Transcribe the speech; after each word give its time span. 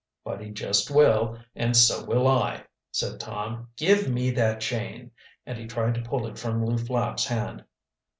"But 0.23 0.41
he 0.41 0.49
just 0.49 0.89
will, 0.89 1.37
and 1.55 1.77
so 1.77 2.03
will 2.03 2.27
I," 2.27 2.63
said 2.91 3.19
Tom. 3.19 3.67
"Give 3.77 4.09
me 4.09 4.31
that 4.31 4.59
chain," 4.59 5.11
and 5.45 5.59
he 5.59 5.67
tried 5.67 5.93
to 5.93 6.01
pull 6.01 6.25
it 6.25 6.39
from 6.39 6.65
Lew 6.65 6.79
Flapp's 6.79 7.27
hand. 7.27 7.63